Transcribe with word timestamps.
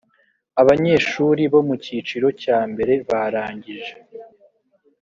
abanyeshuri 0.61 1.41
bo 1.53 1.59
mu 1.67 1.75
cyiciro 1.83 2.27
cya 2.41 2.59
mbere 2.71 2.93
barangije 3.09 3.93